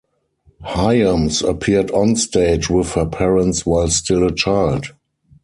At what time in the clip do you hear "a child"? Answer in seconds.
4.25-4.93